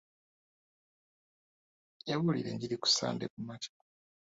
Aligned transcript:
Yabuulira 2.09 2.47
enjiri 2.53 2.75
ku 2.81 2.87
Sande 2.95 3.25
kumakya. 3.33 3.71